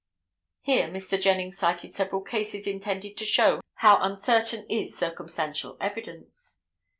[0.61, 1.21] Here Mr.
[1.21, 6.61] Jennings cited several cases intended to show how uncertain is circumstantial evidence.